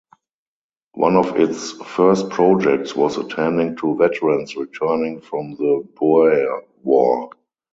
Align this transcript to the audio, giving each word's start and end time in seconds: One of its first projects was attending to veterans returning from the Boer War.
One 0.95 1.15
of 1.15 1.37
its 1.39 1.73
first 1.73 2.31
projects 2.31 2.95
was 2.95 3.19
attending 3.19 3.75
to 3.77 3.95
veterans 3.97 4.55
returning 4.55 5.21
from 5.21 5.51
the 5.51 5.87
Boer 5.95 6.63
War. 6.81 7.29